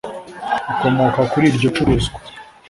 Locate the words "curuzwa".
1.75-2.17